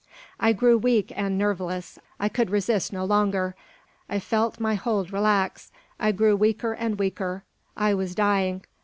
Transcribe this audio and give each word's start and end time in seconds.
I 0.39 0.51
grew 0.53 0.79
weak 0.79 1.11
and 1.15 1.37
nerveless. 1.37 1.99
I 2.19 2.27
could 2.27 2.49
resist 2.49 2.91
no 2.91 3.05
longer. 3.05 3.53
I 4.09 4.17
felt 4.19 4.59
my 4.59 4.73
hold 4.73 5.13
relax. 5.13 5.71
I 5.99 6.11
grew 6.11 6.35
weaker 6.35 6.73
and 6.73 6.97
weaker. 6.97 7.43
I 7.77 7.93
was 7.93 8.15
dying. 8.15 8.65